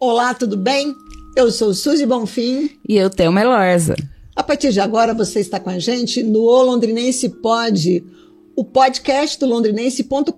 [0.00, 0.94] Olá, tudo bem?
[1.34, 2.70] Eu sou Suzy Bonfim.
[2.88, 3.96] E eu, tenho Melorza.
[4.36, 8.06] A partir de agora, você está com a gente no O Londrinense Pod,
[8.54, 10.32] o podcast do londrinense.com.br.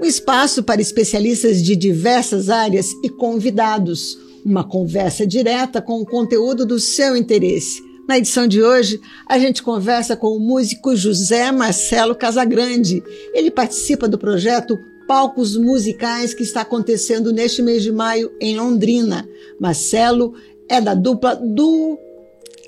[0.00, 4.18] Um espaço para especialistas de diversas áreas e convidados.
[4.42, 7.82] Uma conversa direta com o conteúdo do seu interesse.
[8.08, 8.98] Na edição de hoje,
[9.28, 13.02] a gente conversa com o músico José Marcelo Casagrande.
[13.34, 19.26] Ele participa do projeto palcos musicais que está acontecendo neste mês de maio em Londrina.
[19.58, 20.34] Marcelo
[20.68, 21.98] é da dupla do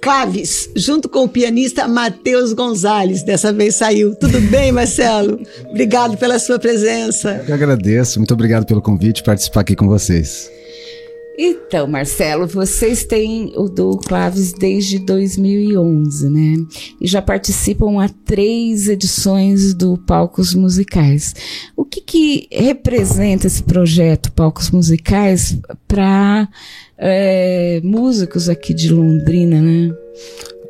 [0.01, 3.23] Claves, junto com o pianista Matheus Gonzalez.
[3.23, 4.15] Dessa vez saiu.
[4.15, 5.39] Tudo bem, Marcelo?
[5.69, 7.37] Obrigado pela sua presença.
[7.37, 8.19] Eu que agradeço.
[8.19, 10.51] Muito obrigado pelo convite participar aqui com vocês.
[11.43, 16.57] Então, Marcelo, vocês têm o do Claves desde 2011, né?
[17.01, 21.34] E já participam há três edições do Palcos Musicais.
[21.75, 26.47] O que, que representa esse projeto Palcos Musicais para
[26.98, 29.95] é, músicos aqui de Londrina, né?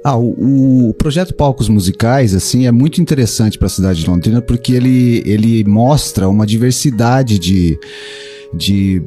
[0.05, 4.41] Ah, o, o, projeto Palcos Musicais, assim, é muito interessante para a cidade de Londrina
[4.41, 7.77] porque ele, ele mostra uma diversidade de,
[8.55, 9.03] de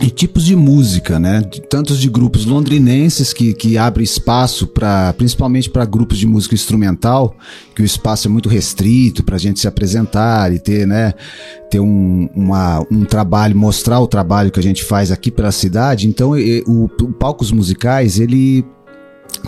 [0.00, 1.42] e tipos de música, né?
[1.68, 7.34] Tantos de grupos londrinenses que, que abrem espaço para, principalmente para grupos de música instrumental,
[7.74, 11.14] que o espaço é muito restrito para a gente se apresentar e ter, né?
[11.68, 16.06] Ter um, uma, um trabalho, mostrar o trabalho que a gente faz aqui pela cidade.
[16.06, 18.64] Então, e, o, o palcos musicais ele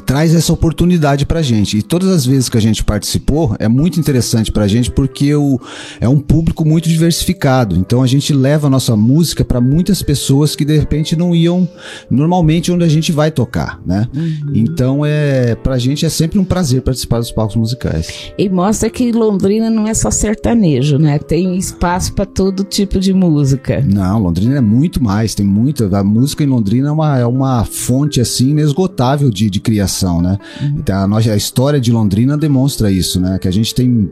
[0.05, 1.79] traz essa oportunidade pra gente.
[1.79, 5.61] E todas as vezes que a gente participou, é muito interessante pra gente porque o,
[6.01, 7.77] é um público muito diversificado.
[7.77, 11.69] Então a gente leva a nossa música para muitas pessoas que de repente não iam
[12.11, 14.09] normalmente onde a gente vai tocar, né?
[14.15, 14.53] Uhum.
[14.55, 18.33] Então é pra gente é sempre um prazer participar dos palcos musicais.
[18.37, 21.19] E mostra que Londrina não é só sertanejo, né?
[21.19, 23.85] Tem espaço para todo tipo de música.
[23.87, 27.65] Não, Londrina é muito mais, tem muita, a música em Londrina é uma, é uma
[27.65, 29.80] fonte assim inesgotável de, de criação,
[30.23, 30.39] né?
[30.61, 30.75] Uhum.
[30.79, 33.39] Então, a, nossa, a história de Londrina demonstra isso, né?
[33.39, 34.11] Que a gente tem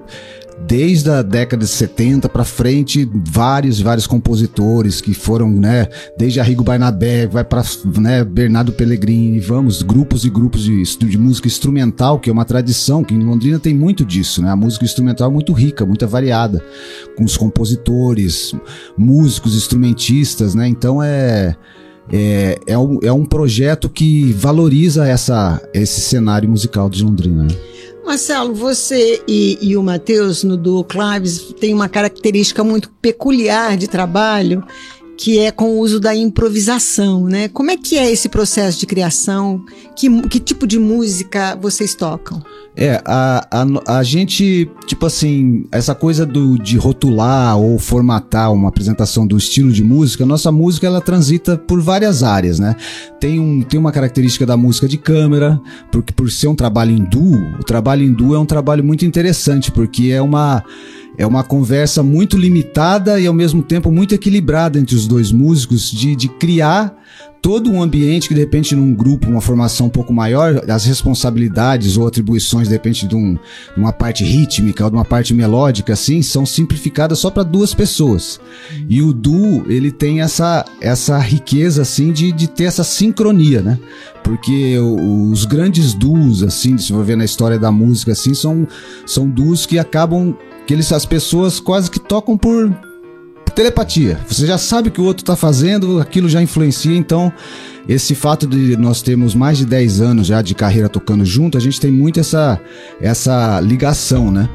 [0.66, 5.86] desde a década de 70 para frente, vários vários compositores que foram, né,
[6.16, 7.62] desde Arrigo Barnabé, vai para,
[7.98, 13.04] né, Bernardo Pellegrini, vamos, grupos e grupos de, de música instrumental, que é uma tradição,
[13.04, 14.50] que em Londrina tem muito disso, né?
[14.50, 16.62] A música instrumental é muito rica, muito variada,
[17.16, 18.54] com os compositores,
[18.96, 20.66] músicos, instrumentistas, né?
[20.68, 21.56] Então é
[22.12, 27.44] é, é, um, é um projeto que valoriza essa, esse cenário musical de Londrina.
[27.44, 27.56] Né?
[28.04, 33.86] Marcelo, você e, e o Matheus no Duo Claves tem uma característica muito peculiar de
[33.86, 34.64] trabalho
[35.18, 37.48] que é com o uso da improvisação, né?
[37.48, 39.64] Como é que é esse processo de criação?
[39.96, 42.40] Que, que tipo de música vocês tocam?
[42.76, 48.68] É, a, a, a gente, tipo assim, essa coisa do, de rotular ou formatar uma
[48.68, 52.76] apresentação do estilo de música, nossa música ela transita por várias áreas, né?
[53.18, 57.34] Tem, um, tem uma característica da música de câmera, porque por ser um trabalho hindu,
[57.58, 60.62] o trabalho hindu é um trabalho muito interessante, porque é uma
[61.18, 65.90] é uma conversa muito limitada e ao mesmo tempo muito equilibrada entre os dois músicos
[65.90, 66.96] de, de criar
[67.42, 71.96] todo um ambiente que de repente num grupo, uma formação um pouco maior, as responsabilidades
[71.96, 75.92] ou atribuições de repente de, um, de uma parte rítmica ou de uma parte melódica
[75.92, 78.40] assim, são simplificadas só para duas pessoas.
[78.88, 83.78] E o duo, ele tem essa essa riqueza assim de, de ter essa sincronia, né?
[84.22, 88.66] Porque os grandes duos assim, se for ver na história da música assim, são
[89.06, 90.36] são duos que acabam
[90.68, 92.70] que eles, as pessoas quase que tocam por
[93.54, 94.20] telepatia.
[94.28, 97.32] Você já sabe o que o outro está fazendo, aquilo já influencia, então
[97.88, 101.60] esse fato de nós termos mais de 10 anos já de carreira tocando junto, a
[101.60, 102.60] gente tem muito essa,
[103.00, 104.46] essa ligação, né?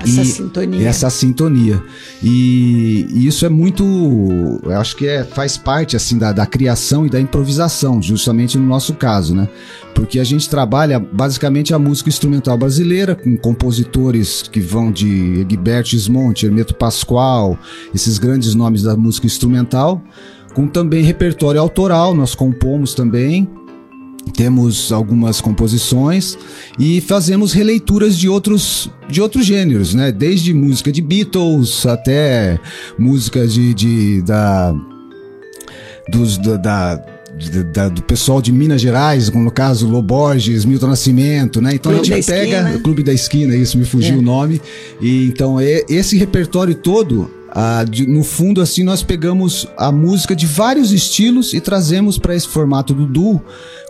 [0.00, 0.88] Essa e, sintonia.
[0.88, 1.82] Essa sintonia.
[2.22, 3.84] E, e, isso é muito.
[4.62, 8.66] Eu acho que é, faz parte assim da, da criação e da improvisação, justamente no
[8.66, 9.48] nosso caso, né?
[9.94, 15.90] Porque a gente trabalha basicamente a música instrumental brasileira, com compositores que vão de Egberto
[15.90, 17.58] Gismonti, Hermeto Pascoal,
[17.92, 20.00] esses grandes nomes da música instrumental,
[20.54, 23.48] com também repertório autoral, nós compomos também
[24.28, 26.38] temos algumas composições
[26.78, 30.12] e fazemos releituras de outros de outros gêneros, né?
[30.12, 32.58] Desde música de Beatles até
[32.98, 34.74] música de, de da
[36.10, 37.18] dos da, da
[37.72, 41.74] da, do pessoal de Minas Gerais, como no caso Loborges, Milton Nascimento, né?
[41.74, 44.18] Então Clube a gente pega o Clube da Esquina, isso me fugiu é.
[44.18, 44.60] o nome.
[45.00, 50.36] E então é, esse repertório todo ah, de, no fundo, assim, nós pegamos a música
[50.36, 53.42] de vários estilos e trazemos para esse formato do duo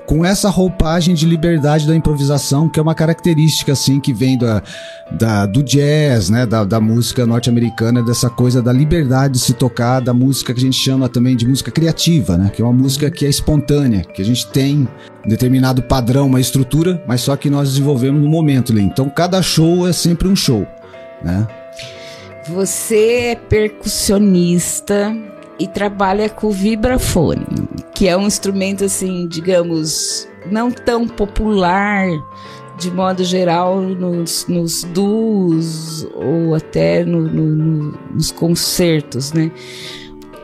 [0.09, 4.63] com essa roupagem de liberdade da improvisação, que é uma característica assim que vem da,
[5.11, 10.01] da do jazz, né, da, da música norte-americana, dessa coisa da liberdade de se tocar,
[10.01, 13.11] da música que a gente chama também de música criativa, né, que é uma música
[13.11, 14.89] que é espontânea, que a gente tem
[15.27, 18.81] um determinado padrão, uma estrutura, mas só que nós desenvolvemos no momento ali.
[18.81, 20.67] Então cada show é sempre um show,
[21.23, 21.47] né?
[22.47, 25.15] Você é percussionista
[25.59, 27.47] e trabalha com vibrafone,
[27.95, 32.07] que é um instrumento assim, digamos, não tão popular
[32.79, 39.51] de modo geral nos, nos duos ou até no, no, nos concertos, né?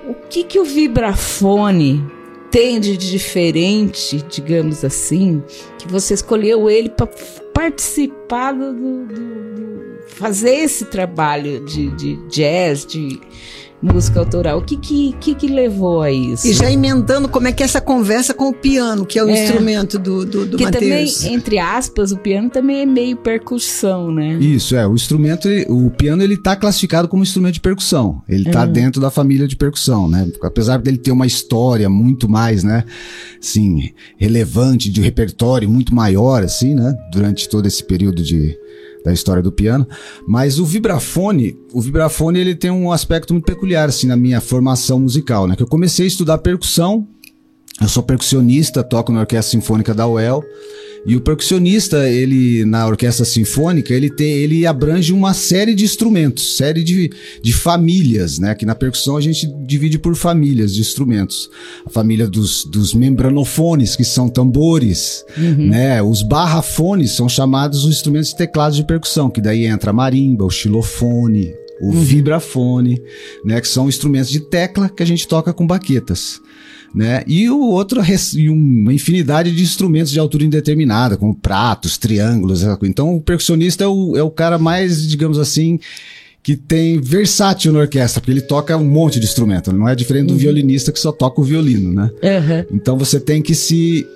[0.08, 2.04] O que que o vibrafone
[2.50, 5.42] tem de diferente, digamos assim,
[5.78, 7.08] que você escolheu ele para
[7.52, 9.74] participar do, do, do
[10.08, 13.20] fazer esse trabalho de, de jazz, de
[13.84, 14.58] música autoral.
[14.58, 16.46] O que que, que que, levou a isso?
[16.46, 19.28] E já emendando como é que é essa conversa com o piano, que é o
[19.28, 24.10] é, instrumento do, do, do que também, entre aspas, o piano também é meio percussão,
[24.10, 24.34] né?
[24.40, 24.86] Isso, é.
[24.86, 28.22] O instrumento, o piano, ele tá classificado como instrumento de percussão.
[28.28, 28.72] Ele tá uhum.
[28.72, 30.26] dentro da família de percussão, né?
[30.42, 32.84] Apesar dele ter uma história muito mais, né?
[33.40, 36.96] Assim, relevante, de repertório muito maior, assim, né?
[37.12, 38.56] Durante todo esse período de
[39.04, 39.86] da história do piano.
[40.26, 44.98] Mas o vibrafone, o vibrafone ele tem um aspecto muito peculiar assim na minha formação
[44.98, 45.54] musical, né?
[45.54, 47.06] Que eu comecei a estudar percussão.
[47.80, 50.44] Eu sou percussionista, toco na Orquestra Sinfônica da UEL.
[51.06, 56.56] E o percussionista, ele na orquestra sinfônica, ele tem, ele abrange uma série de instrumentos,
[56.56, 57.10] série de,
[57.42, 58.54] de famílias, né?
[58.54, 61.50] Que na percussão a gente divide por famílias de instrumentos.
[61.84, 65.68] A família dos, dos membranofones, que são tambores, uhum.
[65.68, 66.02] né?
[66.02, 70.46] Os barrafones são chamados os instrumentos de teclado de percussão, que daí entra a marimba,
[70.46, 72.00] o xilofone, o uhum.
[72.00, 72.98] vibrafone,
[73.44, 73.60] né?
[73.60, 76.40] Que são instrumentos de tecla que a gente toca com baquetas
[76.94, 77.24] né?
[77.26, 78.00] E o outro,
[78.36, 82.62] e uma infinidade de instrumentos de altura indeterminada, como pratos, triângulos.
[82.82, 85.80] Então o percussionista é o, é o cara mais, digamos assim,
[86.42, 89.72] que tem versátil na orquestra, porque ele toca um monte de instrumento.
[89.72, 90.38] Não é diferente do uhum.
[90.38, 92.10] violinista que só toca o violino, né?
[92.22, 92.76] Uhum.
[92.76, 94.06] Então você tem que se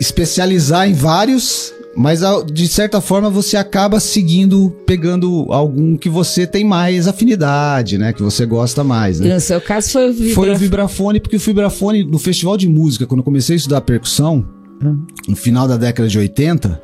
[0.00, 2.20] especializar em vários mas
[2.52, 8.12] de certa forma você acaba seguindo, pegando algum que você tem mais afinidade, né?
[8.12, 9.34] Que você gosta mais, né?
[9.34, 10.34] No seu caso foi o vibrafone.
[10.34, 13.80] Foi o vibrafone, porque o vibrafone, no festival de música, quando eu comecei a estudar
[13.80, 14.44] percussão,
[14.82, 15.04] hum.
[15.28, 16.82] no final da década de 80,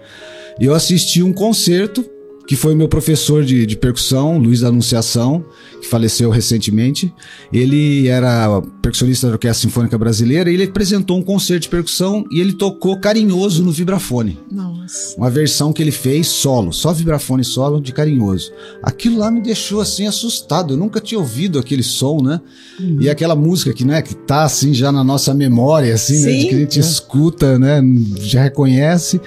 [0.61, 2.05] eu assisti um concerto
[2.51, 5.45] que foi meu professor de, de percussão, Luiz da Anunciação,
[5.81, 7.15] que faleceu recentemente.
[7.53, 12.41] Ele era percussionista da Orquestra Sinfônica Brasileira e ele apresentou um concerto de percussão e
[12.41, 14.37] ele tocou carinhoso no vibrafone.
[14.51, 15.17] Nossa.
[15.17, 18.51] Uma versão que ele fez solo, só vibrafone solo de carinhoso.
[18.83, 20.75] Aquilo lá me deixou assim assustado.
[20.75, 22.41] Eu nunca tinha ouvido aquele som, né?
[22.81, 22.97] Uhum.
[23.01, 26.27] E aquela música que, né, que tá assim já na nossa memória, assim, Sim.
[26.27, 26.49] né?
[26.49, 26.83] Que a gente é.
[26.83, 27.81] escuta, né?
[28.19, 29.21] Já reconhece.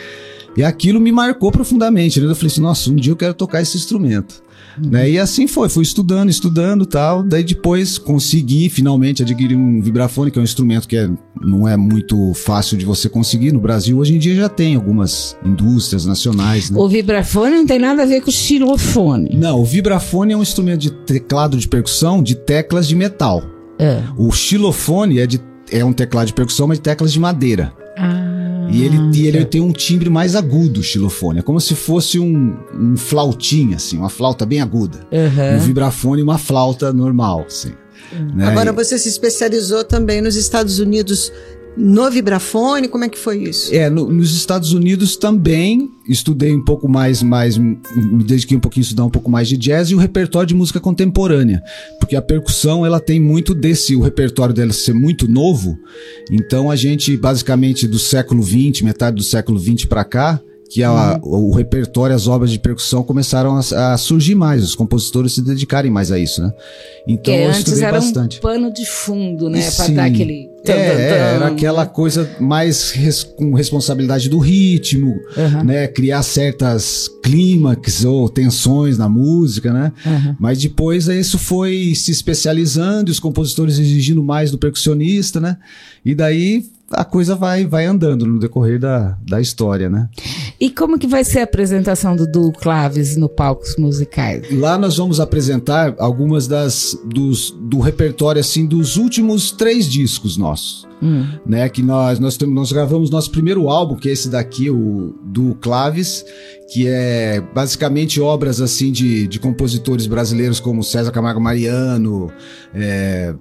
[0.55, 2.19] E aquilo me marcou profundamente.
[2.19, 2.29] Né?
[2.29, 4.41] Eu falei assim, nossa, um dia eu quero tocar esse instrumento.
[4.77, 4.89] Uhum.
[4.89, 5.11] Né?
[5.11, 7.23] E assim foi, fui estudando, estudando tal.
[7.23, 11.09] Daí depois consegui finalmente adquirir um vibrafone, que é um instrumento que é,
[11.41, 13.51] não é muito fácil de você conseguir.
[13.51, 16.69] No Brasil, hoje em dia já tem algumas indústrias nacionais.
[16.69, 16.79] Né?
[16.79, 19.35] O vibrafone não tem nada a ver com o xilofone.
[19.35, 23.43] Não, o vibrafone é um instrumento de teclado de percussão de teclas de metal.
[23.79, 24.01] É.
[24.17, 25.39] O xilofone é, de,
[25.71, 27.73] é um teclado de percussão, mas de teclas de madeira.
[27.97, 28.67] Ah.
[28.71, 31.39] E ele, e ele tem um timbre mais agudo, o xilofone.
[31.39, 34.99] É como se fosse um, um flautinha, assim, uma flauta bem aguda.
[35.11, 35.57] Uhum.
[35.57, 37.73] Um vibrafone e uma flauta normal, assim.
[38.11, 38.35] Uhum.
[38.35, 38.47] Né?
[38.47, 41.31] Agora você se especializou também nos Estados Unidos
[41.77, 42.87] no vibrafone?
[42.87, 43.73] Como é que foi isso?
[43.73, 47.77] É, no, nos Estados Unidos também estudei um pouco mais, mais, me
[48.25, 50.79] dediquei um pouquinho a estudar um pouco mais de jazz e o repertório de música
[50.79, 51.63] contemporânea,
[51.99, 55.77] porque a percussão ela tem muito desse, o repertório dela ser muito novo,
[56.29, 60.41] então a gente basicamente do século 20, metade do século 20 para cá,
[60.73, 61.49] que a, uhum.
[61.49, 65.91] o repertório, as obras de percussão começaram a, a, surgir mais, os compositores se dedicarem
[65.91, 66.51] mais a isso, né?
[67.07, 68.39] Então que eu antes era bastante.
[68.39, 69.69] um pano de fundo, né?
[69.69, 70.49] Para dar aquele.
[70.65, 75.63] É, era aquela coisa mais res, com responsabilidade do ritmo, uhum.
[75.63, 75.87] né?
[75.87, 79.91] Criar certas clímax ou tensões na música, né?
[80.03, 80.35] Uhum.
[80.39, 85.57] Mas depois isso foi se especializando, os compositores exigindo mais do percussionista, né?
[86.03, 90.07] E daí a coisa vai, vai andando no decorrer da, da história, né?
[90.63, 94.49] E como que vai ser a apresentação do Duo Claves no palcos musicais?
[94.49, 100.87] Lá nós vamos apresentar algumas das dos, do repertório assim dos últimos três discos nossos,
[101.01, 101.25] hum.
[101.45, 101.67] né?
[101.67, 105.53] Que nós nós temos nós gravamos nosso primeiro álbum, que é esse daqui, o do
[105.55, 106.23] Claves,
[106.71, 112.31] que é basicamente obras assim de, de compositores brasileiros como César Camargo Mariano,
[112.73, 113.35] é,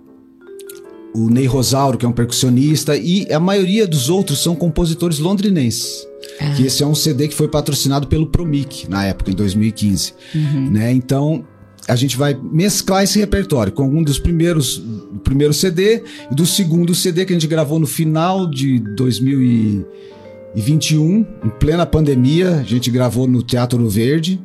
[1.14, 6.10] o Ney Rosauro, que é um percussionista, e a maioria dos outros são compositores londrinenses.
[6.40, 6.54] Ah.
[6.56, 10.14] Que esse é um CD que foi patrocinado pelo Promic na época, em 2015.
[10.34, 10.70] Uhum.
[10.70, 10.92] Né?
[10.92, 11.44] Então,
[11.88, 16.46] a gente vai mesclar esse repertório com algum dos primeiros do primeiro CD e do
[16.46, 22.90] segundo CD que a gente gravou no final de 2021, em plena pandemia, a gente
[22.90, 24.38] gravou no Teatro Verde.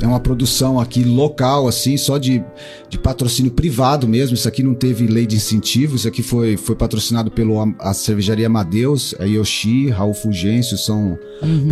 [0.00, 2.42] É uma produção aqui local, assim, só de,
[2.88, 4.34] de patrocínio privado mesmo.
[4.34, 5.96] Isso aqui não teve lei de incentivo.
[5.96, 11.68] Isso aqui foi, foi patrocinado pelo a cervejaria Amadeus, a Yoshi, Raul Fulgêncio, são uhum.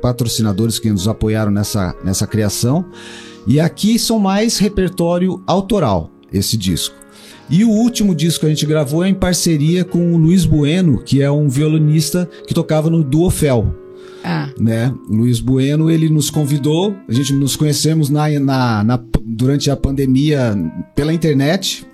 [0.00, 2.84] patrocinadores que nos apoiaram nessa, nessa criação.
[3.46, 6.96] E aqui são mais repertório autoral, esse disco.
[7.48, 11.00] E o último disco que a gente gravou é em parceria com o Luiz Bueno,
[11.02, 13.85] que é um violonista que tocava no Duofel.
[14.28, 14.50] Ah.
[14.58, 14.92] Né?
[15.08, 20.52] Luiz Bueno, ele nos convidou, a gente nos conhecemos na, na, na, durante a pandemia
[20.96, 21.86] pela internet.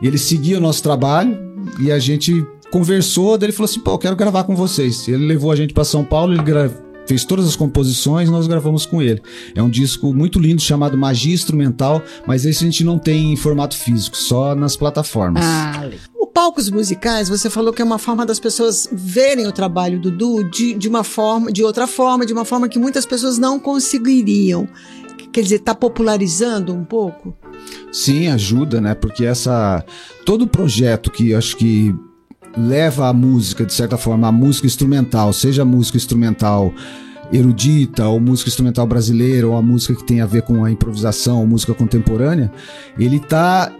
[0.00, 1.38] Ele seguia o nosso trabalho
[1.78, 5.06] e a gente conversou, daí ele falou assim, pô, eu quero gravar com vocês.
[5.08, 8.84] Ele levou a gente para São Paulo, ele gravou fez todas as composições, nós gravamos
[8.84, 9.22] com ele.
[9.54, 13.36] É um disco muito lindo chamado Magia Instrumental, mas esse a gente não tem em
[13.36, 15.42] formato físico, só nas plataformas.
[15.44, 19.98] Ah, o palcos musicais, você falou que é uma forma das pessoas verem o trabalho
[19.98, 23.38] do Du de, de uma forma, de outra forma, de uma forma que muitas pessoas
[23.38, 24.68] não conseguiriam.
[25.32, 27.34] Quer dizer, está popularizando um pouco?
[27.90, 28.94] Sim, ajuda, né?
[28.94, 29.84] Porque essa
[30.24, 31.94] todo projeto que acho que
[32.56, 36.72] leva a música, de certa forma, a música instrumental, seja a música instrumental
[37.32, 41.40] erudita, ou música instrumental brasileira, ou a música que tem a ver com a improvisação,
[41.40, 42.50] ou música contemporânea,
[42.98, 43.70] ele está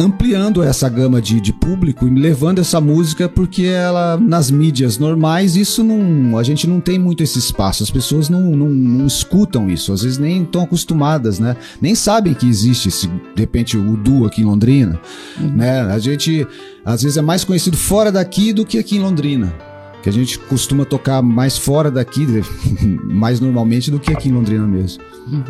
[0.00, 5.56] ampliando essa gama de, de público e levando essa música porque ela nas mídias normais
[5.56, 9.68] isso não a gente não tem muito esse espaço as pessoas não, não, não escutam
[9.68, 13.96] isso às vezes nem estão acostumadas né nem sabem que existe esse de repente o
[13.96, 14.98] duo aqui em Londrina
[15.38, 15.52] uhum.
[15.52, 16.46] né a gente
[16.82, 19.54] às vezes é mais conhecido fora daqui do que aqui em Londrina
[20.02, 22.26] que a gente costuma tocar mais fora daqui
[23.04, 25.44] mais normalmente do que aqui em Londrina mesmo uhum.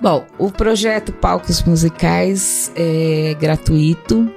[0.00, 4.30] Bom, o projeto Palcos Musicais é gratuito,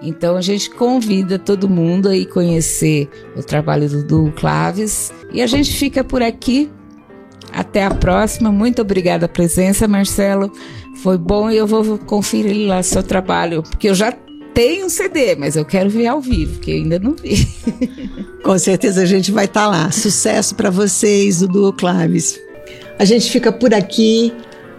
[0.00, 5.42] então a gente convida todo mundo a ir conhecer o trabalho do Du Claves e
[5.42, 6.70] a gente fica por aqui.
[7.52, 8.52] Até a próxima.
[8.52, 10.52] Muito obrigada a presença, Marcelo.
[11.02, 14.12] Foi bom e eu vou conferir lá seu trabalho, porque eu já
[14.54, 17.48] tenho um CD, mas eu quero ver ao vivo, que eu ainda não vi.
[18.44, 19.90] Com certeza a gente vai estar tá lá.
[19.90, 22.38] Sucesso para vocês, Dudu Claves.
[22.98, 24.32] A gente fica por aqui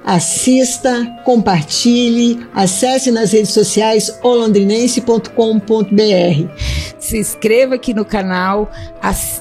[0.03, 6.51] assista, compartilhe, acesse nas redes sociais olondrinense.com.br.
[7.00, 8.72] Se inscreva aqui no canal,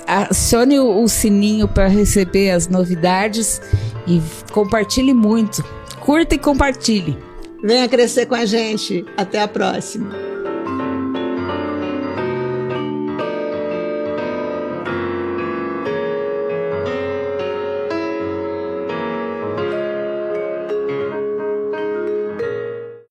[0.07, 3.61] acione o sininho para receber as novidades
[4.07, 4.21] e
[4.53, 5.65] compartilhe muito.
[6.01, 7.17] Curta e compartilhe.
[7.63, 9.05] Venha crescer com a gente.
[9.17, 10.30] Até a próxima.